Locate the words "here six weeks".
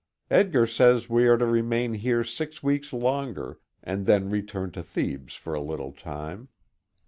1.93-2.91